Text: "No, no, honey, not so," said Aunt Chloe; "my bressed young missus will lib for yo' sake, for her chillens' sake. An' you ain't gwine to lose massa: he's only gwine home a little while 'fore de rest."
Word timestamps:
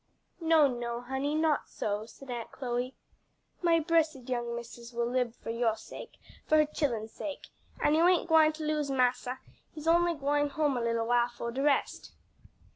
"No, 0.39 0.65
no, 0.67 1.01
honey, 1.01 1.35
not 1.35 1.69
so," 1.69 2.07
said 2.07 2.31
Aunt 2.31 2.51
Chloe; 2.51 2.95
"my 3.61 3.79
bressed 3.79 4.27
young 4.27 4.55
missus 4.55 4.93
will 4.93 5.05
lib 5.05 5.35
for 5.35 5.51
yo' 5.51 5.75
sake, 5.75 6.13
for 6.47 6.57
her 6.57 6.65
chillens' 6.65 7.11
sake. 7.13 7.49
An' 7.79 7.93
you 7.93 8.07
ain't 8.07 8.27
gwine 8.27 8.51
to 8.53 8.63
lose 8.65 8.89
massa: 8.89 9.37
he's 9.75 9.85
only 9.87 10.15
gwine 10.15 10.49
home 10.49 10.75
a 10.75 10.81
little 10.81 11.05
while 11.05 11.29
'fore 11.29 11.51
de 11.51 11.61
rest." 11.61 12.13